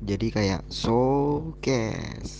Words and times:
jadi 0.00 0.26
kayak 0.32 0.60
showcase 0.72 2.32